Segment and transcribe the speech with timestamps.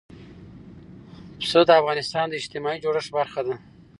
[1.39, 3.55] پسه د افغانستان د اجتماعي جوړښت برخه ده.